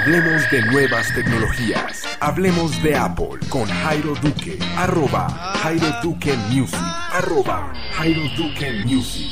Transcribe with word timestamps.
Hablemos 0.00 0.50
de 0.50 0.62
nuevas 0.62 1.14
tecnologías. 1.14 2.04
Hablemos 2.20 2.82
de 2.82 2.96
Apple 2.96 3.38
con 3.50 3.64
Jairo 3.66 4.14
Duque. 4.22 4.58
Arroba 4.74 5.28
Jairo 5.28 5.88
Duque 6.02 6.32
Music. 6.50 6.80
Arroba 7.12 7.74
Jairo 7.92 8.22
Duque 8.34 8.82
Music. 8.86 9.30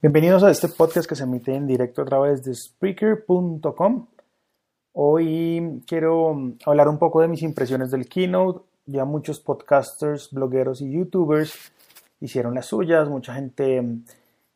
Bienvenidos 0.00 0.42
a 0.44 0.50
este 0.50 0.68
podcast 0.68 1.06
que 1.06 1.14
se 1.14 1.24
emite 1.24 1.54
en 1.54 1.66
directo 1.66 2.00
a 2.00 2.04
través 2.06 2.42
de 2.42 2.54
Spreaker.com. 2.54 4.06
Hoy 4.92 5.82
quiero 5.86 6.54
hablar 6.64 6.88
un 6.88 6.98
poco 6.98 7.20
de 7.20 7.28
mis 7.28 7.42
impresiones 7.42 7.90
del 7.90 8.08
keynote. 8.08 8.64
Ya 8.86 9.04
muchos 9.04 9.40
podcasters, 9.40 10.30
blogueros 10.32 10.80
y 10.80 10.90
youtubers 10.90 11.70
hicieron 12.18 12.54
las 12.54 12.64
suyas. 12.64 13.10
Mucha 13.10 13.34
gente 13.34 13.82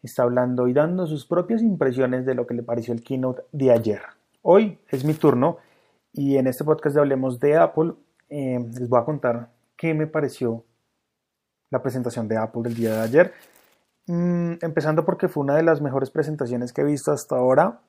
está 0.02 0.22
hablando 0.22 0.66
y 0.66 0.72
dando 0.72 1.06
sus 1.06 1.26
propias 1.26 1.60
impresiones 1.60 2.24
de 2.24 2.34
lo 2.34 2.46
que 2.46 2.54
le 2.54 2.62
pareció 2.62 2.94
el 2.94 3.02
keynote 3.02 3.42
de 3.52 3.70
ayer. 3.70 4.00
Hoy 4.42 4.78
es 4.88 5.04
mi 5.04 5.14
turno 5.14 5.58
y 6.12 6.36
en 6.36 6.46
este 6.46 6.62
podcast 6.62 6.94
de 6.94 7.00
Hablemos 7.00 7.40
de 7.40 7.56
Apple 7.56 7.94
eh, 8.28 8.58
les 8.78 8.88
voy 8.88 9.00
a 9.00 9.04
contar 9.04 9.50
qué 9.76 9.94
me 9.94 10.06
pareció 10.06 10.64
la 11.70 11.82
presentación 11.82 12.28
de 12.28 12.36
Apple 12.36 12.62
del 12.62 12.74
día 12.74 12.94
de 12.94 13.00
ayer. 13.00 13.32
Mm, 14.06 14.52
empezando 14.62 15.04
porque 15.04 15.26
fue 15.26 15.42
una 15.42 15.56
de 15.56 15.64
las 15.64 15.82
mejores 15.82 16.10
presentaciones 16.10 16.72
que 16.72 16.82
he 16.82 16.84
visto 16.84 17.10
hasta 17.10 17.36
ahora, 17.36 17.80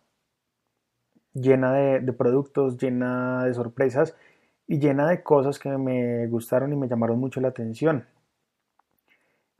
llena 1.33 1.71
de, 1.71 2.13
productos, 2.13 2.77
llena 2.77 3.45
de 3.45 3.53
sorpresas 3.53 4.15
y 4.65 4.79
llena 4.79 5.07
de 5.07 5.21
cosas 5.21 5.59
que 5.59 5.69
me 5.69 6.25
gustaron 6.27 6.73
y 6.73 6.75
me 6.75 6.87
llamaron 6.87 7.19
mucho 7.19 7.39
la 7.41 7.49
atención. 7.49 8.07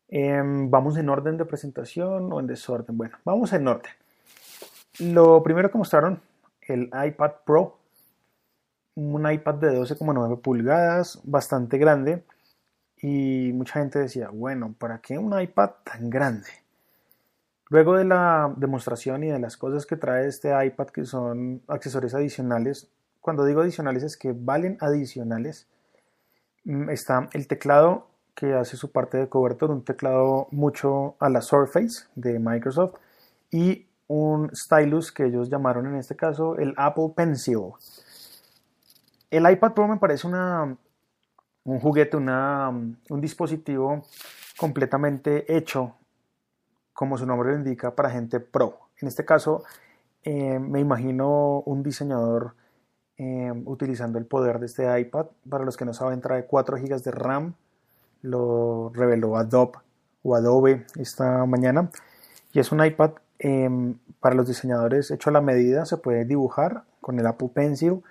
Em, 0.08 0.72
vamos 0.72 0.98
en 0.98 1.08
orden 1.08 1.38
de 1.38 1.46
presentación 1.46 2.34
o 2.34 2.40
en 2.40 2.48
desorden. 2.48 2.98
Bueno, 2.98 3.16
vamos 3.24 3.54
en 3.54 3.68
orden. 3.68 3.92
Lo 5.00 5.44
primero 5.44 5.70
que 5.72 5.78
mostraron, 5.78 6.22
el 6.70 6.90
iPad 6.94 7.32
Pro, 7.46 7.80
un 8.96 9.32
iPad 9.32 9.56
de 9.56 9.80
12,9 9.80 10.42
pulgadas, 10.42 11.20
bastante 11.24 11.78
grande. 11.78 12.24
Y 13.02 13.52
mucha 13.54 13.80
gente 13.80 14.00
decía, 14.00 14.30
bueno, 14.30 14.76
¿para 14.78 15.00
qué 15.00 15.18
un 15.18 15.40
iPad 15.40 15.72
tan 15.84 16.10
grande? 16.10 16.50
Luego 17.70 17.96
de 17.96 18.04
la 18.04 18.54
demostración 18.58 19.24
y 19.24 19.28
de 19.28 19.40
las 19.40 19.56
cosas 19.56 19.86
que 19.86 19.96
trae 19.96 20.28
este 20.28 20.50
iPad, 20.66 20.88
que 20.88 21.06
son 21.06 21.62
accesorios 21.68 22.14
adicionales, 22.16 22.90
cuando 23.22 23.46
digo 23.46 23.62
adicionales 23.62 24.04
es 24.04 24.18
que 24.18 24.34
valen 24.34 24.78
adicionales, 24.82 25.68
mm, 26.66 26.90
está 26.90 27.30
el 27.34 27.48
teclado 27.48 28.08
que 28.36 28.54
hace 28.54 28.78
su 28.78 28.92
parte 28.92 29.18
de 29.18 29.30
cobertor, 29.30 29.70
un 29.70 29.84
teclado 29.84 30.48
mucho 30.52 31.16
a 31.20 31.30
la 31.30 31.42
Surface 31.42 32.06
de 32.16 32.40
Microsoft 32.40 32.96
y 33.52 33.86
un 34.10 34.50
stylus 34.56 35.12
que 35.12 35.28
ellos 35.28 35.50
llamaron 35.50 35.86
en 35.86 35.96
este 35.96 36.16
caso 36.16 36.58
el 36.58 36.74
Apple 36.76 37.14
Pencil. 37.16 37.72
El 39.30 39.50
iPad 39.50 39.74
Pro 39.74 39.88
me 39.88 39.98
parece 39.98 40.26
una, 40.26 40.76
un 41.64 41.80
juguete, 41.80 42.18
una, 42.18 42.70
un 42.70 43.22
dispositivo 43.22 44.04
completamente 44.58 45.56
hecho, 45.56 45.96
como 46.92 47.18
su 47.18 47.26
nombre 47.28 47.52
lo 47.52 47.58
indica, 47.58 47.96
para 47.96 48.10
gente 48.10 48.40
pro. 48.40 48.80
En 49.00 49.08
este 49.08 49.24
caso, 49.24 49.64
eh, 50.24 50.58
me 50.58 50.80
imagino 50.80 51.60
un 51.60 51.84
diseñador 51.84 52.56
eh, 53.18 53.54
utilizando 53.66 54.18
el 54.18 54.26
poder 54.26 54.60
de 54.60 54.66
este 54.66 55.00
iPad. 55.00 55.28
Para 55.48 55.64
los 55.64 55.78
que 55.78 55.86
no 55.86 55.94
saben, 55.94 56.20
trae 56.20 56.48
4 56.48 56.78
GB 56.78 57.04
de 57.04 57.12
RAM, 57.12 57.54
lo 58.24 58.92
reveló 58.96 59.38
Adobe 59.38 60.86
esta 60.98 61.46
mañana. 61.46 61.92
Y 62.52 62.60
es 62.60 62.72
un 62.72 62.84
iPad 62.84 63.12
em, 63.40 63.96
para 64.20 64.36
los 64.36 64.48
diseñadores 64.48 65.12
hecho 65.12 65.30
a 65.30 65.34
la 65.34 65.42
medida, 65.42 65.86
se 65.86 65.98
puede 65.98 66.26
dibujar 66.26 66.84
con 67.02 67.20
el 67.20 67.26
Apple 67.26 67.50
Pencil, 67.54 68.04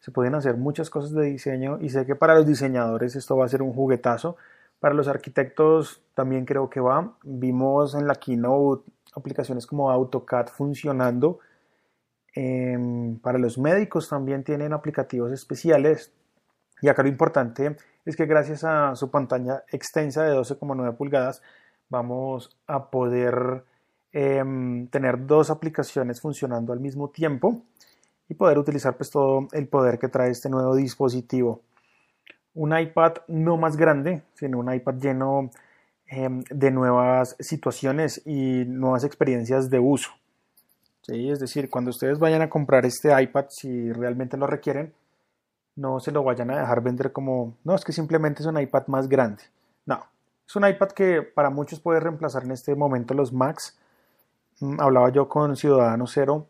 se 0.00 0.10
pueden 0.10 0.34
hacer 0.34 0.56
muchas 0.56 0.90
cosas 0.90 1.12
de 1.12 1.24
diseño 1.24 1.78
y 1.80 1.88
sé 1.90 2.04
que 2.06 2.16
para 2.16 2.34
los 2.34 2.46
diseñadores 2.46 3.14
esto 3.14 3.36
va 3.36 3.46
a 3.46 3.48
ser 3.48 3.62
un 3.62 3.72
juguetazo. 3.72 4.36
Para 4.80 4.94
los 4.94 5.06
arquitectos 5.06 6.02
también 6.14 6.44
creo 6.44 6.68
que 6.68 6.80
va. 6.80 7.14
Vimos 7.22 7.94
en 7.94 8.08
la 8.08 8.16
keynote 8.16 8.82
aplicaciones 9.14 9.64
como 9.64 9.90
AutoCAD 9.92 10.48
funcionando. 10.48 11.38
Em, 12.34 13.18
para 13.20 13.38
los 13.38 13.58
médicos 13.58 14.08
también 14.08 14.42
tienen 14.42 14.72
aplicativos 14.72 15.30
especiales. 15.30 16.12
Y 16.80 16.88
acá 16.88 17.02
lo 17.02 17.08
importante 17.08 17.76
es 18.04 18.16
que 18.16 18.26
gracias 18.26 18.64
a 18.64 18.96
su 18.96 19.10
pantalla 19.10 19.62
extensa 19.70 20.24
de 20.24 20.34
12,9 20.34 20.96
pulgadas 20.96 21.42
vamos 21.88 22.58
a 22.66 22.90
poder 22.90 23.64
em, 24.12 24.86
tener 24.88 25.26
dos 25.26 25.50
aplicaciones 25.50 26.20
funcionando 26.20 26.72
al 26.72 26.80
mismo 26.80 27.08
tiempo 27.08 27.62
y 28.28 28.34
poder 28.34 28.58
utilizar 28.58 28.96
pues 28.96 29.10
todo 29.10 29.48
el 29.52 29.68
poder 29.68 29.98
que 29.98 30.08
trae 30.08 30.30
este 30.30 30.48
nuevo 30.48 30.74
dispositivo. 30.74 31.60
Un 32.54 32.76
iPad 32.76 33.14
no 33.28 33.56
más 33.56 33.76
grande, 33.76 34.22
sino 34.34 34.58
un 34.58 34.72
iPad 34.72 34.94
lleno 34.94 35.50
em, 36.06 36.42
de 36.50 36.70
nuevas 36.70 37.36
situaciones 37.40 38.22
y 38.26 38.64
nuevas 38.66 39.04
experiencias 39.04 39.70
de 39.70 39.78
uso. 39.78 40.10
¿Sí? 41.02 41.30
Es 41.30 41.40
decir, 41.40 41.68
cuando 41.68 41.90
ustedes 41.90 42.18
vayan 42.18 42.42
a 42.42 42.50
comprar 42.50 42.86
este 42.86 43.20
iPad, 43.20 43.46
si 43.48 43.92
realmente 43.92 44.36
lo 44.36 44.46
requieren, 44.46 44.92
no 45.76 46.00
se 46.00 46.12
lo 46.12 46.22
vayan 46.22 46.50
a 46.50 46.60
dejar 46.60 46.82
vender 46.82 47.12
como, 47.12 47.56
no, 47.64 47.74
es 47.74 47.84
que 47.84 47.92
simplemente 47.92 48.42
es 48.42 48.46
un 48.46 48.60
iPad 48.60 48.86
más 48.86 49.08
grande. 49.08 49.42
No, 49.86 50.04
es 50.46 50.56
un 50.56 50.66
iPad 50.66 50.88
que 50.88 51.22
para 51.22 51.50
muchos 51.50 51.80
puede 51.80 52.00
reemplazar 52.00 52.44
en 52.44 52.52
este 52.52 52.74
momento 52.74 53.14
los 53.14 53.32
Macs. 53.32 53.78
Mm, 54.62 54.80
hablaba 54.80 55.10
yo 55.10 55.28
con 55.28 55.56
Ciudadano 55.56 56.06
Cero 56.06 56.46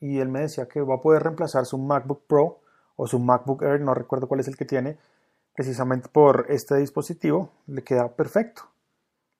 y 0.00 0.18
él 0.20 0.28
me 0.28 0.40
decía 0.40 0.68
que 0.68 0.82
va 0.82 0.96
a 0.96 1.00
poder 1.00 1.22
reemplazar 1.22 1.64
su 1.64 1.78
MacBook 1.78 2.26
Pro 2.26 2.60
o 2.96 3.06
su 3.06 3.18
MacBook 3.18 3.62
Air, 3.62 3.80
no 3.80 3.94
recuerdo 3.94 4.28
cuál 4.28 4.40
es 4.40 4.48
el 4.48 4.56
que 4.56 4.66
tiene, 4.66 4.98
precisamente 5.54 6.10
por 6.10 6.46
este 6.50 6.76
dispositivo. 6.76 7.52
Le 7.66 7.82
queda 7.82 8.14
perfecto. 8.14 8.64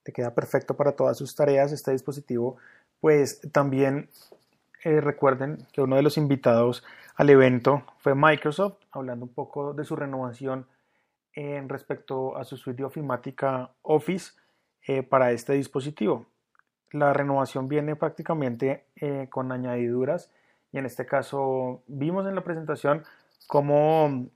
Le 0.07 0.13
queda 0.15 0.35
perfecto 0.35 0.75
para 0.75 0.93
todas 0.93 1.19
sus 1.19 1.35
tareas 1.35 1.73
este 1.73 1.93
dispositivo. 1.93 2.57
Pues 3.01 3.43
también 3.53 4.09
eh, 4.85 5.01
recuerden 5.03 5.67
que 5.73 5.83
uno 5.83 5.97
de 5.97 6.03
los 6.03 6.17
invitados 6.17 6.83
al 7.17 7.29
evento 7.31 7.85
fue 7.99 8.15
Microsoft, 8.15 8.77
hablando 8.91 9.27
un 9.27 9.35
poco 9.35 9.75
de 9.75 9.85
su 9.85 9.97
renovación 9.97 10.67
en 11.35 11.69
respecto 11.69 12.39
a 12.39 12.45
su 12.45 12.57
suite 12.57 12.85
ofimática 12.85 13.71
Office 13.83 14.33
eh, 14.87 15.03
para 15.03 15.33
este 15.33 15.53
dispositivo. 15.55 16.27
La 16.93 17.13
renovación 17.13 17.69
viene 17.69 17.97
prácticamente 17.97 18.85
eh, 18.97 19.29
con 19.31 19.53
añadiduras 19.53 20.31
y 20.73 20.79
en 20.79 20.87
este 20.87 21.07
caso 21.07 21.83
vimos 21.87 22.27
en 22.27 22.35
la 22.35 22.45
presentación 22.45 23.03
cómo 23.47 24.29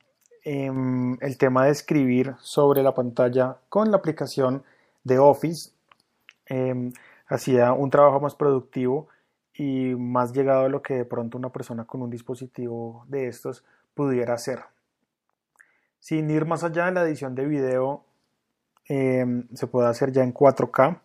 em, 0.44 1.16
el 1.20 1.38
tema 1.38 1.66
de 1.66 1.72
escribir 1.72 2.34
sobre 2.38 2.82
la 2.82 2.94
pantalla 2.94 3.58
con 3.68 3.90
la 3.90 3.98
aplicación 3.98 4.64
de 5.04 5.18
Office 5.18 5.72
em, 6.46 6.92
hacía 7.28 7.72
un 7.72 7.90
trabajo 7.90 8.20
más 8.20 8.34
productivo 8.34 9.08
y 9.54 9.94
más 9.94 10.32
llegado 10.32 10.64
a 10.64 10.68
lo 10.68 10.82
que 10.82 10.94
de 10.94 11.04
pronto 11.04 11.36
una 11.36 11.50
persona 11.50 11.84
con 11.84 12.02
un 12.02 12.10
dispositivo 12.10 13.04
de 13.08 13.28
estos 13.28 13.64
pudiera 13.94 14.34
hacer. 14.34 14.60
Sin 15.98 16.30
ir 16.30 16.46
más 16.46 16.64
allá 16.64 16.86
de 16.86 16.92
la 16.92 17.02
edición 17.02 17.34
de 17.34 17.44
video, 17.44 18.04
em, 18.88 19.46
se 19.54 19.66
puede 19.66 19.88
hacer 19.88 20.12
ya 20.12 20.22
en 20.22 20.32
4K. 20.32 21.02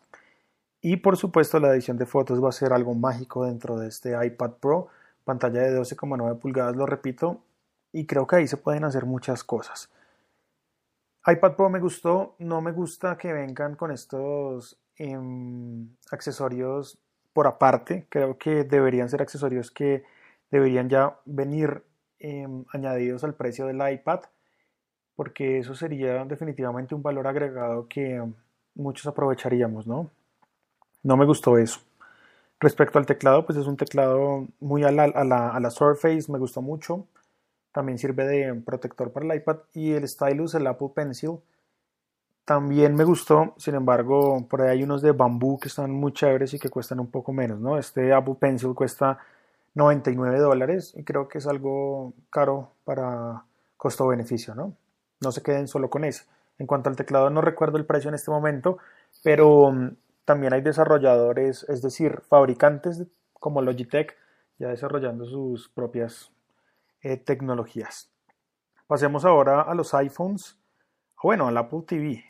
Y 0.88 0.98
por 0.98 1.18
supuesto 1.18 1.60
la 1.60 1.74
edición 1.74 1.98
de 1.98 2.06
fotos 2.06 2.44
va 2.44 2.50
a 2.50 2.52
ser 2.52 2.72
algo 2.72 2.94
mágico 2.94 3.48
dentro 3.48 3.76
de 3.76 3.88
este 3.88 4.14
iPad 4.24 4.52
Pro, 4.62 4.90
pantalla 5.24 5.62
de 5.62 5.76
12,9 5.76 6.38
pulgadas, 6.38 6.76
lo 6.76 6.86
repito, 6.86 7.42
y 7.92 8.06
creo 8.06 8.28
que 8.28 8.36
ahí 8.36 8.48
se 8.48 8.58
pueden 8.58 8.84
hacer 8.84 9.08
muchas 9.08 9.44
cosas. 9.44 9.90
iPad 11.26 11.56
Pro 11.56 11.72
me 11.72 11.80
gustó, 11.80 12.36
no 12.38 12.62
me 12.62 12.72
gusta 12.72 13.18
que 13.18 13.34
vengan 13.34 13.76
con 13.76 13.90
estos 13.90 14.78
em, 14.98 15.90
accesorios 16.12 17.00
por 17.34 17.48
aparte. 17.48 18.06
Creo 18.08 18.38
que 18.38 18.64
deberían 18.64 19.10
ser 19.10 19.24
accesorios 19.24 19.72
que 19.72 20.04
deberían 20.52 20.88
ya 20.88 21.18
venir 21.26 21.84
em, 22.20 22.64
añadidos 22.72 23.24
al 23.24 23.34
precio 23.34 23.66
del 23.66 23.82
iPad, 23.92 24.20
porque 25.16 25.58
eso 25.58 25.74
sería 25.74 26.24
definitivamente 26.26 26.94
un 26.94 27.02
valor 27.02 27.26
agregado 27.26 27.88
que 27.88 28.22
muchos 28.76 29.08
aprovecharíamos, 29.08 29.88
¿no? 29.88 30.12
No 31.06 31.16
me 31.16 31.26
gustó 31.26 31.58
eso. 31.58 31.80
Respecto 32.60 33.00
al 33.00 33.06
teclado, 33.06 33.46
pues 33.46 33.58
es 33.58 33.68
un 33.68 33.78
teclado 33.78 34.48
muy 34.60 34.84
a 34.84 34.92
la, 34.92 35.04
a 35.06 35.24
la, 35.24 35.50
a 35.52 35.60
la 35.62 35.70
Surface, 35.70 36.32
me 36.32 36.40
gustó 36.40 36.62
mucho. 36.62 37.08
También 37.72 37.98
sirve 37.98 38.26
de 38.26 38.54
protector 38.56 39.12
para 39.14 39.26
el 39.26 39.36
iPad 39.40 39.60
y 39.74 39.94
el 39.94 40.08
stylus, 40.08 40.56
el 40.56 40.68
Apple 40.68 40.90
Pencil, 40.96 41.40
también 42.46 42.96
me 42.96 43.04
gustó, 43.04 43.56
sin 43.58 43.74
embargo, 43.74 44.46
por 44.48 44.62
ahí 44.62 44.70
hay 44.78 44.84
unos 44.84 45.02
de 45.02 45.12
bambú 45.12 45.60
que 45.60 45.68
están 45.68 45.90
muy 45.92 46.14
chéveres 46.14 46.54
y 46.54 46.60
que 46.60 46.70
cuestan 46.70 47.00
un 47.00 47.10
poco 47.10 47.34
menos, 47.34 47.60
¿no? 47.60 47.78
Este 47.80 48.14
Apple 48.14 48.36
Pencil 48.40 48.76
cuesta 48.76 49.18
99 49.74 50.40
dólares 50.40 50.94
y 50.96 51.04
creo 51.04 51.28
que 51.28 51.40
es 51.40 51.48
algo 51.48 52.14
caro 52.30 52.72
para 52.84 53.44
costo-beneficio, 53.78 54.54
¿no? 54.54 54.74
No 55.22 55.32
se 55.32 55.42
queden 55.42 55.68
solo 55.68 55.90
con 55.90 56.04
ese. 56.04 56.26
En 56.60 56.68
cuanto 56.68 56.90
al 56.90 56.96
teclado, 56.96 57.32
no 57.32 57.42
recuerdo 57.42 57.78
el 57.78 57.86
precio 57.86 58.10
en 58.10 58.16
este 58.16 58.30
momento, 58.30 58.78
pero 59.24 59.72
mm, 59.72 59.90
también 60.26 60.54
hay 60.54 60.62
desarrolladores, 60.62 61.66
es 61.70 61.82
decir, 61.82 62.22
fabricantes 62.28 63.04
como 63.34 63.62
Logitech, 63.62 64.18
ya 64.58 64.70
desarrollando 64.70 65.26
sus 65.26 65.70
propias 65.70 66.32
eh, 67.02 67.18
tecnologías. 67.18 68.10
Pasemos 68.88 69.26
ahora 69.26 69.62
a 69.62 69.76
los 69.76 69.94
iPhones, 69.94 70.58
bueno, 71.22 71.48
al 71.48 71.58
Apple 71.58 71.84
TV, 71.88 72.24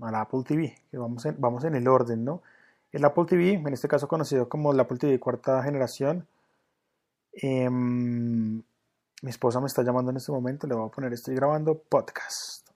al 0.00 0.14
Apple 0.14 0.42
TV, 0.46 0.74
que 0.90 0.98
vamos 0.98 1.24
en, 1.26 1.36
vamos 1.38 1.64
en 1.64 1.74
el 1.74 1.88
orden, 1.88 2.24
¿no? 2.24 2.42
El 2.90 3.04
Apple 3.04 3.24
TV, 3.26 3.52
en 3.54 3.72
este 3.72 3.88
caso 3.88 4.08
conocido 4.08 4.48
como 4.48 4.72
el 4.72 4.80
Apple 4.80 4.98
TV 4.98 5.18
cuarta 5.18 5.62
generación, 5.62 6.26
em, 7.32 8.62
mi 9.22 9.30
esposa 9.30 9.60
me 9.60 9.66
está 9.66 9.82
llamando 9.82 10.10
en 10.10 10.18
este 10.18 10.32
momento, 10.32 10.66
le 10.66 10.74
voy 10.74 10.86
a 10.86 10.90
poner, 10.90 11.12
estoy 11.12 11.34
grabando 11.34 11.78
podcast. 11.78 12.68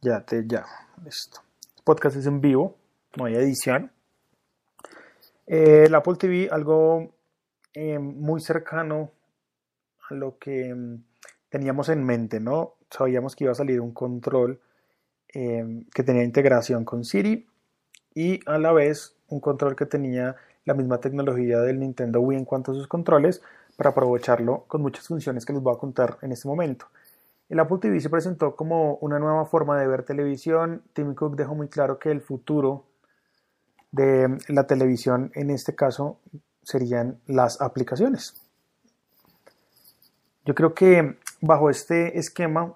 Ya 0.00 0.24
te 0.24 0.46
ya, 0.46 0.64
listo. 1.04 1.40
Podcast 1.84 2.16
es 2.16 2.26
en 2.26 2.40
vivo, 2.40 2.76
no 3.16 3.24
hay 3.24 3.34
edición. 3.34 3.90
Eh, 5.46 5.84
el 5.86 5.94
Apple 5.94 6.14
TV, 6.16 6.48
algo 6.50 7.14
em, 7.74 8.02
muy 8.02 8.40
cercano 8.40 9.10
a 10.08 10.14
lo 10.14 10.38
que 10.38 10.68
em, 10.68 11.02
teníamos 11.48 11.88
en 11.88 12.04
mente, 12.04 12.40
¿no? 12.40 12.74
Sabíamos 12.90 13.34
que 13.34 13.44
iba 13.44 13.52
a 13.52 13.56
salir 13.56 13.80
un 13.80 13.92
control 13.92 14.60
em, 15.28 15.84
que 15.94 16.02
tenía 16.02 16.24
integración 16.24 16.84
con 16.84 17.04
Siri 17.04 17.46
y 18.14 18.40
a 18.46 18.58
la 18.58 18.72
vez 18.72 19.16
un 19.28 19.40
control 19.40 19.76
que 19.76 19.86
tenía 19.86 20.36
la 20.64 20.74
misma 20.74 20.98
tecnología 20.98 21.58
del 21.60 21.80
Nintendo 21.80 22.20
Wii 22.20 22.38
en 22.38 22.44
cuanto 22.44 22.72
a 22.72 22.74
sus 22.74 22.86
controles 22.86 23.42
para 23.76 23.90
aprovecharlo 23.90 24.64
con 24.68 24.82
muchas 24.82 25.06
funciones 25.08 25.44
que 25.46 25.52
les 25.52 25.62
voy 25.62 25.74
a 25.74 25.78
contar 25.78 26.18
en 26.22 26.32
este 26.32 26.48
momento. 26.48 26.86
El 27.48 27.58
Apple 27.58 27.78
TV 27.80 28.00
se 28.00 28.10
presentó 28.10 28.54
como 28.54 28.96
una 28.96 29.18
nueva 29.18 29.44
forma 29.46 29.80
de 29.80 29.88
ver 29.88 30.04
televisión. 30.04 30.82
Tim 30.92 31.14
Cook 31.14 31.34
dejó 31.34 31.56
muy 31.56 31.68
claro 31.68 31.98
que 31.98 32.10
el 32.10 32.20
futuro 32.20 32.89
de 33.92 34.38
la 34.48 34.66
televisión 34.66 35.30
en 35.34 35.50
este 35.50 35.74
caso 35.74 36.20
serían 36.62 37.20
las 37.26 37.60
aplicaciones. 37.60 38.34
Yo 40.44 40.54
creo 40.54 40.74
que 40.74 41.18
bajo 41.40 41.70
este 41.70 42.18
esquema 42.18 42.74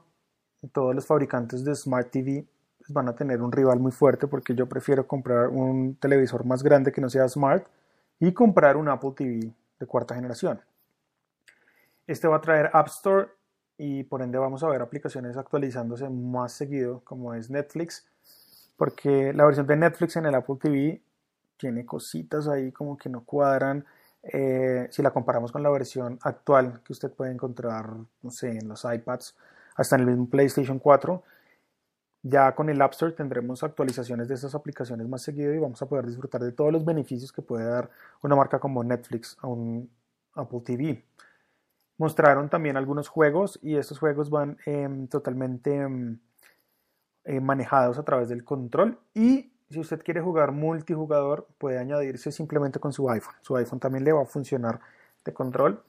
todos 0.72 0.94
los 0.94 1.06
fabricantes 1.06 1.64
de 1.64 1.74
Smart 1.74 2.10
TV 2.10 2.46
pues, 2.78 2.90
van 2.92 3.08
a 3.08 3.14
tener 3.14 3.42
un 3.42 3.52
rival 3.52 3.80
muy 3.80 3.92
fuerte 3.92 4.26
porque 4.26 4.54
yo 4.54 4.68
prefiero 4.68 5.06
comprar 5.06 5.48
un 5.48 5.96
televisor 5.96 6.44
más 6.44 6.62
grande 6.62 6.92
que 6.92 7.00
no 7.00 7.08
sea 7.08 7.28
Smart 7.28 7.66
y 8.20 8.32
comprar 8.32 8.76
un 8.76 8.88
Apple 8.88 9.12
TV 9.16 9.52
de 9.78 9.86
cuarta 9.86 10.14
generación. 10.14 10.60
Este 12.06 12.28
va 12.28 12.36
a 12.36 12.40
traer 12.40 12.70
App 12.72 12.88
Store 12.88 13.28
y 13.76 14.04
por 14.04 14.22
ende 14.22 14.38
vamos 14.38 14.62
a 14.62 14.68
ver 14.68 14.82
aplicaciones 14.82 15.36
actualizándose 15.36 16.08
más 16.08 16.52
seguido 16.52 17.00
como 17.04 17.34
es 17.34 17.50
Netflix 17.50 18.06
porque 18.76 19.32
la 19.32 19.44
versión 19.44 19.66
de 19.66 19.76
Netflix 19.76 20.16
en 20.16 20.26
el 20.26 20.34
Apple 20.34 20.56
TV 20.60 21.02
tiene 21.56 21.86
cositas 21.86 22.48
ahí 22.48 22.72
como 22.72 22.96
que 22.96 23.08
no 23.08 23.24
cuadran. 23.24 23.84
Eh, 24.22 24.88
si 24.90 25.02
la 25.02 25.12
comparamos 25.12 25.52
con 25.52 25.62
la 25.62 25.70
versión 25.70 26.18
actual 26.22 26.80
que 26.84 26.92
usted 26.92 27.12
puede 27.12 27.32
encontrar, 27.32 27.90
no 28.22 28.30
sé, 28.30 28.50
en 28.50 28.68
los 28.68 28.84
iPads, 28.84 29.36
hasta 29.76 29.96
en 29.96 30.02
el 30.02 30.06
mismo 30.08 30.28
PlayStation 30.30 30.78
4, 30.78 31.22
ya 32.22 32.54
con 32.54 32.70
el 32.70 32.80
App 32.80 32.92
Store 32.92 33.12
tendremos 33.12 33.62
actualizaciones 33.62 34.28
de 34.28 34.34
esas 34.34 34.54
aplicaciones 34.54 35.06
más 35.08 35.22
seguido 35.22 35.52
y 35.52 35.58
vamos 35.58 35.82
a 35.82 35.86
poder 35.86 36.06
disfrutar 36.06 36.42
de 36.42 36.52
todos 36.52 36.72
los 36.72 36.84
beneficios 36.84 37.32
que 37.32 37.42
puede 37.42 37.66
dar 37.66 37.90
una 38.22 38.34
marca 38.34 38.58
como 38.58 38.82
Netflix 38.82 39.36
a 39.42 39.46
un 39.46 39.90
Apple 40.34 40.60
TV. 40.64 41.04
Mostraron 41.98 42.48
también 42.48 42.76
algunos 42.78 43.08
juegos 43.08 43.58
y 43.62 43.76
estos 43.76 43.98
juegos 43.98 44.30
van 44.30 44.56
em, 44.64 45.06
totalmente 45.06 45.76
em, 45.76 46.18
eh, 47.24 47.40
manejados 47.40 47.98
a 47.98 48.04
través 48.04 48.28
del 48.28 48.44
control 48.44 48.98
y 49.14 49.52
si 49.70 49.80
usted 49.80 50.02
quiere 50.02 50.20
jugar 50.20 50.52
multijugador 50.52 51.48
puede 51.58 51.78
añadirse 51.78 52.30
simplemente 52.30 52.78
con 52.78 52.92
su 52.92 53.08
iPhone. 53.08 53.34
Su 53.40 53.56
iPhone 53.56 53.80
también 53.80 54.04
le 54.04 54.12
va 54.12 54.22
a 54.22 54.26
funcionar 54.26 54.80
de 55.24 55.32
control. 55.32 55.82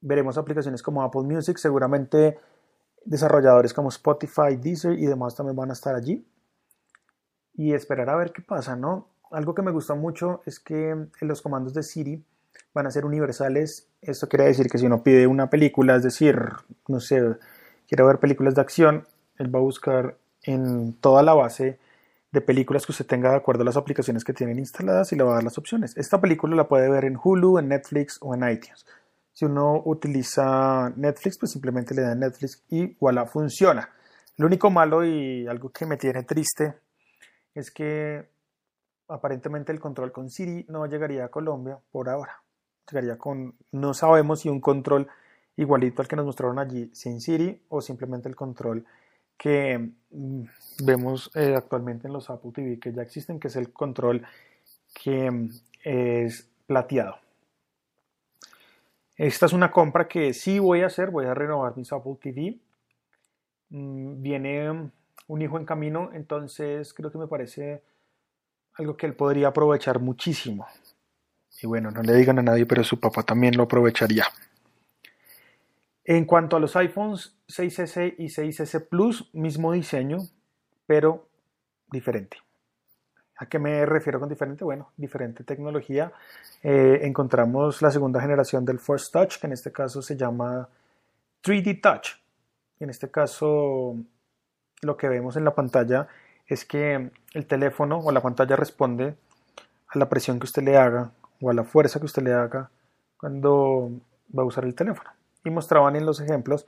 Veremos 0.00 0.38
aplicaciones 0.38 0.82
como 0.82 1.02
Apple 1.02 1.22
Music, 1.22 1.58
seguramente 1.58 2.38
desarrolladores 3.04 3.74
como 3.74 3.88
Spotify, 3.88 4.56
Deezer 4.56 4.98
y 4.98 5.06
demás 5.06 5.34
también 5.34 5.56
van 5.56 5.70
a 5.70 5.72
estar 5.72 5.94
allí. 5.94 6.26
Y 7.54 7.74
esperar 7.74 8.08
a 8.08 8.16
ver 8.16 8.32
qué 8.32 8.40
pasa, 8.40 8.76
¿no? 8.76 9.08
Algo 9.30 9.54
que 9.54 9.62
me 9.62 9.72
gusta 9.72 9.94
mucho 9.94 10.42
es 10.46 10.60
que 10.60 11.08
los 11.20 11.42
comandos 11.42 11.74
de 11.74 11.82
Siri 11.82 12.24
van 12.72 12.86
a 12.86 12.90
ser 12.90 13.04
universales. 13.04 13.88
Esto 14.00 14.28
quiere 14.28 14.44
decir 14.44 14.68
que 14.70 14.78
si 14.78 14.86
uno 14.86 15.02
pide 15.02 15.26
una 15.26 15.50
película, 15.50 15.96
es 15.96 16.04
decir, 16.04 16.40
no 16.86 17.00
sé, 17.00 17.36
quiere 17.88 18.04
ver 18.04 18.20
películas 18.20 18.54
de 18.54 18.60
acción, 18.60 19.06
él 19.36 19.52
va 19.52 19.58
a 19.58 19.62
buscar 19.62 20.16
en 20.48 20.94
toda 20.94 21.22
la 21.22 21.34
base 21.34 21.78
de 22.32 22.40
películas 22.40 22.86
que 22.86 22.92
usted 22.92 23.06
tenga 23.06 23.30
de 23.30 23.36
acuerdo 23.36 23.62
a 23.62 23.64
las 23.66 23.76
aplicaciones 23.76 24.24
que 24.24 24.32
tienen 24.32 24.58
instaladas 24.58 25.12
y 25.12 25.16
le 25.16 25.22
va 25.22 25.32
a 25.32 25.34
dar 25.34 25.44
las 25.44 25.58
opciones. 25.58 25.96
Esta 25.96 26.20
película 26.20 26.56
la 26.56 26.68
puede 26.68 26.88
ver 26.88 27.04
en 27.04 27.18
Hulu, 27.22 27.58
en 27.58 27.68
Netflix 27.68 28.18
o 28.22 28.34
en 28.34 28.48
iTunes. 28.48 28.86
Si 29.32 29.44
uno 29.44 29.82
utiliza 29.84 30.90
Netflix, 30.96 31.38
pues 31.38 31.52
simplemente 31.52 31.94
le 31.94 32.02
da 32.02 32.14
Netflix 32.14 32.64
y 32.70 32.96
voilà, 32.98 33.26
funciona. 33.26 33.90
Lo 34.36 34.46
único 34.46 34.70
malo 34.70 35.04
y 35.04 35.46
algo 35.46 35.70
que 35.70 35.84
me 35.84 35.96
tiene 35.96 36.22
triste 36.22 36.74
es 37.54 37.70
que 37.70 38.28
aparentemente 39.08 39.70
el 39.72 39.80
control 39.80 40.12
con 40.12 40.30
Siri 40.30 40.64
no 40.68 40.86
llegaría 40.86 41.26
a 41.26 41.28
Colombia 41.28 41.78
por 41.90 42.08
ahora. 42.08 42.42
Llegaría 42.90 43.18
con, 43.18 43.54
no 43.72 43.92
sabemos 43.92 44.40
si 44.40 44.48
un 44.48 44.60
control 44.60 45.08
igualito 45.56 46.00
al 46.00 46.08
que 46.08 46.16
nos 46.16 46.24
mostraron 46.24 46.58
allí 46.58 46.90
sin 46.94 47.20
Siri 47.20 47.64
o 47.68 47.82
simplemente 47.82 48.28
el 48.28 48.36
control 48.36 48.86
que 49.38 49.90
mm, 50.10 50.42
vemos 50.84 51.30
eh, 51.34 51.54
actualmente 51.56 52.08
en 52.08 52.12
los 52.12 52.28
Apple 52.28 52.50
TV 52.52 52.78
que 52.78 52.92
ya 52.92 53.02
existen, 53.02 53.40
que 53.40 53.48
es 53.48 53.56
el 53.56 53.72
control 53.72 54.26
que 55.02 55.30
mm, 55.30 55.50
es 55.84 56.50
plateado. 56.66 57.16
Esta 59.16 59.46
es 59.46 59.52
una 59.52 59.70
compra 59.70 60.06
que 60.06 60.34
sí 60.34 60.58
voy 60.58 60.82
a 60.82 60.86
hacer, 60.86 61.10
voy 61.10 61.26
a 61.26 61.34
renovar 61.34 61.76
mis 61.76 61.92
Apple 61.92 62.18
TV. 62.20 62.58
Mm, 63.70 64.22
viene 64.22 64.90
un 65.28 65.42
hijo 65.42 65.58
en 65.58 65.64
camino, 65.64 66.10
entonces 66.12 66.92
creo 66.92 67.10
que 67.10 67.18
me 67.18 67.26
parece 67.26 67.82
algo 68.74 68.96
que 68.96 69.06
él 69.06 69.14
podría 69.14 69.48
aprovechar 69.48 70.00
muchísimo. 70.00 70.66
Y 71.60 71.66
bueno, 71.66 71.90
no 71.90 72.02
le 72.02 72.14
digan 72.14 72.38
a 72.38 72.42
nadie, 72.42 72.66
pero 72.66 72.84
su 72.84 73.00
papá 73.00 73.22
también 73.22 73.56
lo 73.56 73.64
aprovecharía. 73.64 74.24
En 76.10 76.24
cuanto 76.24 76.56
a 76.56 76.60
los 76.60 76.74
iPhones 76.74 77.36
6S 77.48 78.14
y 78.16 78.28
6S 78.28 78.88
Plus, 78.88 79.28
mismo 79.34 79.72
diseño, 79.72 80.16
pero 80.86 81.28
diferente. 81.92 82.38
¿A 83.36 83.44
qué 83.44 83.58
me 83.58 83.84
refiero 83.84 84.18
con 84.18 84.30
diferente? 84.30 84.64
Bueno, 84.64 84.90
diferente 84.96 85.44
tecnología. 85.44 86.10
Eh, 86.62 87.00
encontramos 87.02 87.82
la 87.82 87.90
segunda 87.90 88.22
generación 88.22 88.64
del 88.64 88.78
Force 88.78 89.10
Touch, 89.12 89.38
que 89.38 89.48
en 89.48 89.52
este 89.52 89.70
caso 89.70 90.00
se 90.00 90.16
llama 90.16 90.70
3D 91.44 91.78
Touch. 91.82 92.18
En 92.80 92.88
este 92.88 93.10
caso, 93.10 93.94
lo 94.80 94.96
que 94.96 95.10
vemos 95.10 95.36
en 95.36 95.44
la 95.44 95.54
pantalla 95.54 96.08
es 96.46 96.64
que 96.64 97.10
el 97.34 97.46
teléfono 97.46 97.98
o 97.98 98.10
la 98.12 98.22
pantalla 98.22 98.56
responde 98.56 99.14
a 99.88 99.98
la 99.98 100.08
presión 100.08 100.38
que 100.38 100.46
usted 100.46 100.62
le 100.62 100.78
haga 100.78 101.10
o 101.42 101.50
a 101.50 101.52
la 101.52 101.64
fuerza 101.64 102.00
que 102.00 102.06
usted 102.06 102.22
le 102.22 102.32
haga 102.32 102.70
cuando 103.18 103.90
va 104.34 104.42
a 104.42 104.46
usar 104.46 104.64
el 104.64 104.74
teléfono 104.74 105.17
y 105.48 105.50
mostraban 105.50 105.96
en 105.96 106.06
los 106.06 106.20
ejemplos 106.20 106.66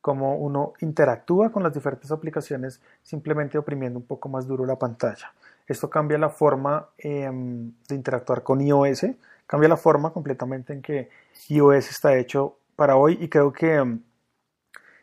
cómo 0.00 0.36
uno 0.36 0.74
interactúa 0.80 1.50
con 1.50 1.62
las 1.62 1.72
diferentes 1.72 2.10
aplicaciones 2.10 2.82
simplemente 3.02 3.56
oprimiendo 3.56 3.98
un 3.98 4.04
poco 4.04 4.28
más 4.28 4.46
duro 4.46 4.66
la 4.66 4.78
pantalla. 4.78 5.32
Esto 5.66 5.88
cambia 5.88 6.18
la 6.18 6.28
forma 6.28 6.90
em, 6.98 7.72
de 7.88 7.94
interactuar 7.94 8.42
con 8.42 8.60
iOS, 8.60 9.06
cambia 9.46 9.68
la 9.68 9.78
forma 9.78 10.12
completamente 10.12 10.74
en 10.74 10.82
que 10.82 11.08
iOS 11.48 11.90
está 11.90 12.18
hecho 12.18 12.58
para 12.76 12.96
hoy 12.96 13.16
y 13.18 13.28
creo 13.28 13.50
que 13.50 13.76
em, 13.76 14.02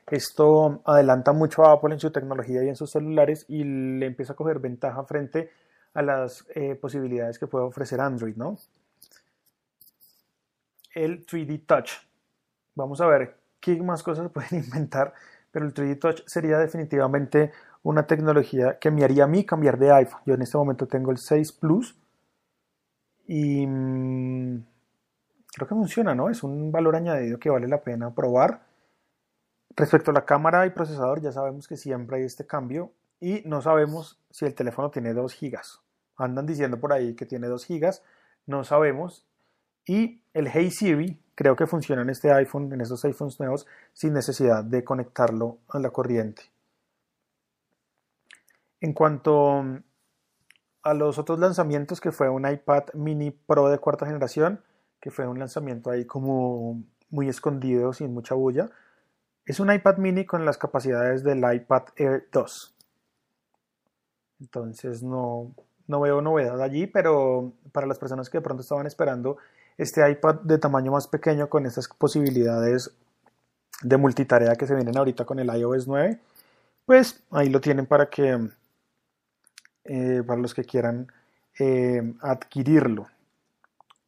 esto 0.06 0.82
adelanta 0.86 1.32
mucho 1.32 1.66
a 1.66 1.72
Apple 1.72 1.94
en 1.96 2.00
su 2.00 2.12
tecnología 2.12 2.64
y 2.64 2.70
en 2.70 2.76
sus 2.76 2.92
celulares 2.92 3.46
y 3.48 3.64
le 3.64 4.06
empieza 4.06 4.34
a 4.34 4.36
coger 4.36 4.60
ventaja 4.60 5.04
frente 5.06 5.50
a 5.96 6.04
las 6.04 6.46
eh, 6.54 6.76
posibilidades 6.76 7.40
que 7.40 7.48
puede 7.48 7.66
ofrecer 7.66 8.00
Android, 8.02 8.36
¿no? 8.36 8.58
El 10.94 11.26
3D 11.26 11.66
Touch 11.66 12.11
Vamos 12.82 13.00
a 13.00 13.06
ver 13.06 13.38
qué 13.60 13.80
más 13.82 14.02
cosas 14.02 14.32
pueden 14.34 14.64
inventar, 14.64 15.14
pero 15.52 15.66
el 15.66 15.74
3D 15.74 16.00
Touch 16.00 16.24
sería 16.26 16.58
definitivamente 16.58 17.52
una 17.84 18.08
tecnología 18.08 18.80
que 18.80 18.90
me 18.90 19.04
haría 19.04 19.26
a 19.26 19.28
mí 19.28 19.46
cambiar 19.46 19.78
de 19.78 19.92
iPhone. 19.92 20.22
Yo 20.26 20.34
en 20.34 20.42
este 20.42 20.58
momento 20.58 20.88
tengo 20.88 21.12
el 21.12 21.18
6 21.18 21.52
Plus 21.54 21.96
y 23.28 23.66
mm, 23.68 24.66
creo 25.54 25.68
que 25.68 25.76
funciona, 25.76 26.16
¿no? 26.16 26.30
Es 26.30 26.44
un 26.44 26.72
valor 26.72 26.96
añadido 26.96 27.38
que 27.40 27.50
vale 27.52 27.68
la 27.68 27.82
pena 27.82 28.14
probar. 28.14 28.64
Respecto 29.76 30.12
a 30.12 30.14
la 30.14 30.26
cámara 30.26 30.66
y 30.66 30.72
procesador, 30.72 31.22
ya 31.22 31.32
sabemos 31.32 31.68
que 31.68 31.78
siempre 31.78 32.18
hay 32.18 32.24
este 32.24 32.46
cambio 32.46 32.92
y 33.20 33.44
no 33.46 33.62
sabemos 33.62 34.20
si 34.32 34.46
el 34.46 34.56
teléfono 34.56 34.90
tiene 34.90 35.14
2 35.14 35.38
GB. 35.40 35.60
Andan 36.18 36.48
diciendo 36.48 36.80
por 36.80 36.94
ahí 36.94 37.16
que 37.16 37.28
tiene 37.28 37.48
2 37.48 37.68
GB, 37.68 37.92
no 38.48 38.64
sabemos. 38.64 39.26
Y 39.86 40.24
el 40.34 40.48
Hey 40.48 40.72
Siri, 40.72 41.22
creo 41.42 41.56
que 41.56 41.66
funciona 41.66 42.04
en 42.04 42.12
este 42.12 42.32
iPhone, 42.32 42.72
en 42.72 42.82
estos 42.82 43.04
iPhones 43.04 43.40
nuevos, 43.40 43.66
sin 43.94 44.14
necesidad 44.14 44.64
de 44.64 44.84
conectarlo 44.84 45.58
a 45.70 45.80
la 45.80 45.90
corriente. 45.90 46.44
En 48.80 48.94
cuanto 48.94 49.64
a 50.84 50.94
los 50.94 51.18
otros 51.18 51.40
lanzamientos, 51.40 52.00
que 52.00 52.12
fue 52.12 52.30
un 52.30 52.48
iPad 52.48 52.94
mini 52.94 53.32
Pro 53.32 53.70
de 53.70 53.80
cuarta 53.80 54.06
generación, 54.06 54.62
que 55.00 55.10
fue 55.10 55.26
un 55.26 55.40
lanzamiento 55.40 55.90
ahí 55.90 56.06
como 56.06 56.84
muy 57.10 57.28
escondido, 57.28 57.92
sin 57.92 58.14
mucha 58.14 58.36
bulla. 58.36 58.70
Es 59.44 59.60
un 59.60 59.74
iPad 59.74 59.98
mini 59.98 60.28
con 60.28 60.46
las 60.46 60.60
capacidades 60.60 61.24
del 61.24 61.40
iPad 61.40 61.86
Air 61.96 62.28
2. 62.32 62.76
Entonces 64.42 65.02
no, 65.02 65.56
no 65.88 66.02
veo 66.02 66.22
novedad 66.22 66.62
allí, 66.62 66.86
pero 66.86 67.54
para 67.72 67.88
las 67.88 67.98
personas 67.98 68.30
que 68.30 68.38
de 68.38 68.44
pronto 68.44 68.62
estaban 68.62 68.86
esperando 68.86 69.38
este 69.78 70.10
iPad 70.10 70.42
de 70.42 70.58
tamaño 70.58 70.92
más 70.92 71.08
pequeño 71.08 71.50
con 71.50 71.66
estas 71.66 71.88
posibilidades 71.88 72.92
de 73.82 73.98
multitarea 73.98 74.56
que 74.56 74.68
se 74.68 74.76
vienen 74.76 74.98
ahorita 74.98 75.26
con 75.26 75.40
el 75.40 75.48
iOS 75.48 75.88
9, 75.88 76.20
pues 76.86 77.24
ahí 77.32 77.50
lo 77.50 77.62
tienen 77.62 77.86
para 77.86 78.10
que 78.10 78.50
eh, 79.84 80.22
para 80.26 80.40
los 80.40 80.54
que 80.54 80.64
quieran 80.64 81.12
eh, 81.60 82.14
adquirirlo. 82.22 83.08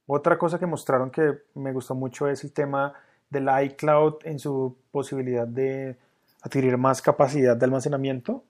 Otra 0.06 0.38
cosa 0.38 0.60
que 0.60 0.68
mostraron 0.68 1.10
que 1.10 1.40
me 1.56 1.72
gustó 1.72 1.96
mucho 1.96 2.28
es 2.28 2.44
el 2.44 2.52
tema 2.52 2.94
del 3.30 3.50
iCloud 3.64 4.16
en 4.24 4.38
su 4.38 4.78
posibilidad 4.92 5.48
de 5.48 5.98
adquirir 6.44 6.78
más 6.78 7.02
capacidad 7.02 7.58
de 7.58 7.66
almacenamiento. 7.66 8.44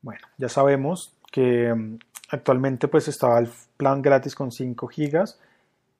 Bueno, 0.00 0.26
ya 0.38 0.48
sabemos 0.48 1.14
que 1.30 1.74
mm, 1.74 1.98
actualmente 2.30 2.88
pues 2.88 3.08
estaba 3.08 3.38
el 3.38 3.50
plan 3.76 4.00
gratis 4.00 4.34
con 4.34 4.50
5 4.50 4.86
gigas 4.88 5.38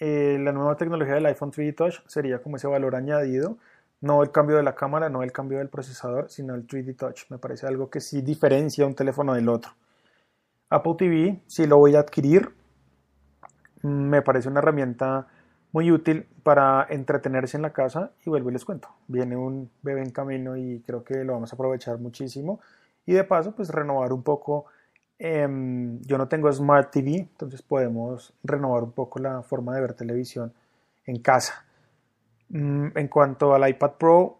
eh, 0.00 0.38
la 0.40 0.50
nueva 0.50 0.76
tecnología 0.76 1.14
del 1.14 1.26
iPhone 1.26 1.52
3D 1.52 1.76
Touch 1.76 1.94
sería 2.08 2.42
como 2.42 2.56
ese 2.56 2.66
valor 2.66 2.96
añadido, 2.96 3.58
no 4.00 4.24
el 4.24 4.32
cambio 4.32 4.56
de 4.56 4.64
la 4.64 4.74
cámara, 4.74 5.08
no 5.08 5.22
el 5.22 5.30
cambio 5.30 5.58
del 5.58 5.68
procesador, 5.68 6.28
sino 6.30 6.56
el 6.56 6.66
3D 6.66 6.96
Touch. 6.96 7.30
Me 7.30 7.38
parece 7.38 7.68
algo 7.68 7.90
que 7.90 8.00
sí 8.00 8.22
diferencia 8.22 8.84
un 8.86 8.96
teléfono 8.96 9.34
del 9.34 9.48
otro. 9.48 9.70
Apple 10.76 10.94
TV, 10.98 11.40
si 11.46 11.66
lo 11.66 11.78
voy 11.78 11.96
a 11.96 12.00
adquirir, 12.00 12.50
me 13.82 14.22
parece 14.22 14.48
una 14.48 14.60
herramienta 14.60 15.26
muy 15.72 15.90
útil 15.90 16.26
para 16.42 16.86
entretenerse 16.88 17.56
en 17.56 17.62
la 17.62 17.72
casa 17.72 18.12
y 18.24 18.30
vuelvo 18.30 18.50
y 18.50 18.52
les 18.54 18.64
cuento. 18.64 18.88
Viene 19.08 19.36
un 19.36 19.70
bebé 19.82 20.02
en 20.02 20.10
camino 20.10 20.56
y 20.56 20.80
creo 20.86 21.04
que 21.04 21.24
lo 21.24 21.34
vamos 21.34 21.52
a 21.52 21.56
aprovechar 21.56 21.98
muchísimo 21.98 22.60
y 23.04 23.12
de 23.12 23.24
paso 23.24 23.54
pues 23.54 23.68
renovar 23.68 24.12
un 24.12 24.22
poco 24.22 24.66
Em, 25.18 26.00
yo 26.02 26.18
no 26.18 26.28
tengo 26.28 26.52
Smart 26.52 26.90
TV, 26.90 27.16
entonces 27.16 27.62
podemos 27.62 28.34
renovar 28.44 28.82
un 28.82 28.92
poco 28.92 29.18
la 29.18 29.42
forma 29.42 29.74
de 29.74 29.80
ver 29.80 29.94
televisión 29.94 30.52
en 31.06 31.20
casa. 31.20 31.64
Mm, 32.50 32.88
en 32.96 33.08
cuanto 33.08 33.54
al 33.54 33.68
iPad 33.68 33.92
Pro, 33.92 34.38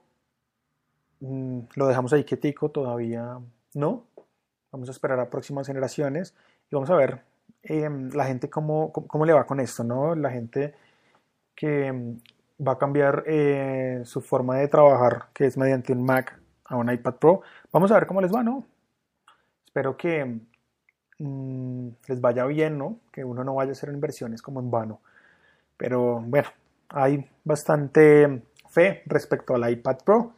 mm, 1.20 1.60
lo 1.74 1.86
dejamos 1.86 2.12
ahí 2.12 2.24
quietico, 2.24 2.70
todavía 2.70 3.38
no. 3.74 4.04
Vamos 4.76 4.88
a 4.88 4.92
esperar 4.92 5.18
a 5.20 5.30
próximas 5.30 5.66
generaciones 5.66 6.34
y 6.70 6.74
vamos 6.74 6.90
a 6.90 6.96
ver 6.96 7.22
em, 7.62 8.10
la 8.10 8.26
gente 8.26 8.48
cómo, 8.50 8.92
cómo, 8.92 9.24
le 9.24 9.32
va 9.32 9.46
con 9.46 9.60
esto, 9.60 9.82
¿no? 9.84 10.14
La 10.14 10.30
gente 10.30 10.74
que 11.54 11.86
em, 11.86 12.20
va 12.66 12.72
a 12.72 12.78
cambiar 12.78 13.24
eh, 13.26 14.02
su 14.04 14.20
forma 14.20 14.56
de 14.58 14.68
trabajar, 14.68 15.28
que 15.32 15.46
es 15.46 15.56
mediante 15.56 15.92
un 15.92 16.04
Mac 16.04 16.38
a 16.66 16.76
un 16.76 16.92
iPad 16.92 17.14
Pro. 17.14 17.42
Vamos 17.72 17.90
a 17.90 17.94
ver 17.94 18.06
cómo 18.06 18.20
les 18.20 18.32
va, 18.32 18.42
¿no? 18.42 18.64
Espero 19.66 19.96
que 19.96 20.40
Mm, 21.18 21.88
les 22.08 22.20
vaya 22.20 22.44
bien, 22.46 22.76
¿no? 22.78 23.00
Que 23.12 23.24
uno 23.24 23.42
no 23.44 23.54
vaya 23.54 23.70
a 23.70 23.72
hacer 23.72 23.88
inversiones 23.90 24.42
como 24.42 24.60
en 24.60 24.70
vano. 24.70 25.00
Pero 25.76 26.20
bueno, 26.20 26.48
hay 26.88 27.28
bastante 27.44 28.42
fe 28.68 29.02
respecto 29.06 29.54
al 29.54 29.70
iPad 29.70 29.98
Pro 30.04 30.32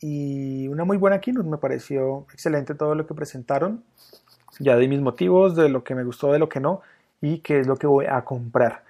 y 0.00 0.68
una 0.68 0.84
muy 0.84 0.96
buena 0.96 1.20
keynote. 1.20 1.48
Me 1.48 1.58
pareció 1.58 2.26
excelente 2.32 2.74
todo 2.74 2.94
lo 2.94 3.06
que 3.06 3.14
presentaron. 3.14 3.84
Ya 4.60 4.76
di 4.76 4.88
mis 4.88 5.00
motivos 5.00 5.56
de 5.56 5.68
lo 5.68 5.84
que 5.84 5.94
me 5.94 6.04
gustó, 6.04 6.32
de 6.32 6.38
lo 6.38 6.48
que 6.48 6.60
no 6.60 6.82
y 7.20 7.38
qué 7.38 7.60
es 7.60 7.66
lo 7.66 7.76
que 7.76 7.86
voy 7.86 8.06
a 8.06 8.24
comprar. 8.24 8.84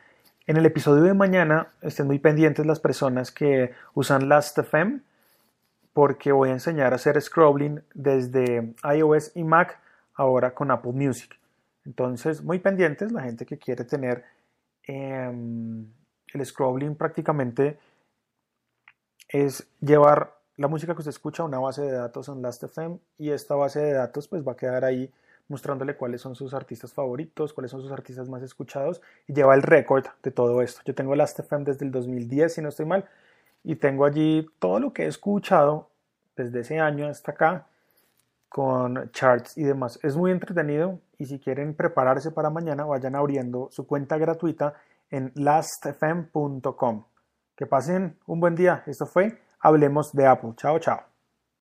En 0.46 0.56
el 0.56 0.64
episodio 0.64 1.02
de 1.02 1.14
mañana 1.14 1.68
estén 1.82 2.06
muy 2.06 2.18
pendientes 2.18 2.64
las 2.64 2.80
personas 2.80 3.30
que 3.30 3.72
usan 3.94 4.28
Last.fm 4.28 5.00
porque 5.92 6.32
voy 6.32 6.50
a 6.50 6.52
enseñar 6.52 6.92
a 6.92 6.96
hacer 6.96 7.20
scrolling 7.20 7.82
desde 7.92 8.74
iOS 8.82 9.32
y 9.34 9.44
Mac 9.44 9.80
ahora 10.14 10.54
con 10.54 10.70
Apple 10.70 10.92
Music. 10.92 11.38
Entonces, 11.84 12.42
muy 12.42 12.58
pendientes 12.60 13.12
la 13.12 13.22
gente 13.22 13.44
que 13.44 13.58
quiere 13.58 13.84
tener 13.84 14.24
em, 14.84 15.86
el 16.32 16.46
scrolling 16.46 16.94
prácticamente 16.94 17.78
es 19.28 19.68
llevar 19.80 20.38
la 20.58 20.66
música 20.66 20.92
que 20.92 20.98
usted 20.98 21.10
escucha 21.10 21.44
una 21.44 21.60
base 21.60 21.82
de 21.82 21.92
datos 21.92 22.28
en 22.28 22.42
Last.fm 22.42 22.98
y 23.16 23.30
esta 23.30 23.54
base 23.54 23.80
de 23.80 23.92
datos 23.92 24.26
pues 24.26 24.46
va 24.46 24.52
a 24.52 24.56
quedar 24.56 24.84
ahí 24.84 25.10
mostrándole 25.46 25.96
cuáles 25.96 26.20
son 26.20 26.34
sus 26.34 26.52
artistas 26.52 26.92
favoritos, 26.92 27.52
cuáles 27.52 27.70
son 27.70 27.80
sus 27.80 27.92
artistas 27.92 28.28
más 28.28 28.42
escuchados 28.42 29.00
y 29.28 29.34
lleva 29.34 29.54
el 29.54 29.62
récord 29.62 30.04
de 30.22 30.32
todo 30.32 30.60
esto. 30.60 30.80
Yo 30.84 30.96
tengo 30.96 31.14
Last.fm 31.14 31.64
desde 31.64 31.86
el 31.86 31.92
2010 31.92 32.52
si 32.52 32.60
no 32.60 32.70
estoy 32.70 32.86
mal 32.86 33.08
y 33.62 33.76
tengo 33.76 34.04
allí 34.04 34.50
todo 34.58 34.80
lo 34.80 34.92
que 34.92 35.04
he 35.04 35.06
escuchado 35.06 35.90
desde 36.36 36.60
ese 36.60 36.80
año 36.80 37.06
hasta 37.06 37.32
acá 37.32 37.68
con 38.48 39.12
charts 39.12 39.56
y 39.56 39.62
demás. 39.62 40.00
Es 40.02 40.16
muy 40.16 40.32
entretenido 40.32 40.98
y 41.18 41.26
si 41.26 41.38
quieren 41.38 41.74
prepararse 41.74 42.32
para 42.32 42.50
mañana, 42.50 42.84
vayan 42.84 43.14
abriendo 43.14 43.68
su 43.70 43.86
cuenta 43.86 44.18
gratuita 44.18 44.74
en 45.10 45.30
lastfm.com. 45.36 47.04
Que 47.54 47.66
pasen 47.66 48.16
un 48.26 48.40
buen 48.40 48.56
día. 48.56 48.82
Esto 48.86 49.06
fue 49.06 49.38
Hablemos 49.60 50.12
de 50.12 50.26
Apple. 50.26 50.54
Chao, 50.56 50.78
chao. 50.78 51.17